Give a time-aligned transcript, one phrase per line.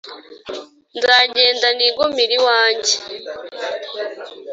[0.97, 2.93] Nzagenda nigumire iwanjye